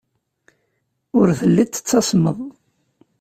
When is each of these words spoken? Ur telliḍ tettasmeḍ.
Ur 1.19 1.27
telliḍ 1.39 1.69
tettasmeḍ. 1.69 2.37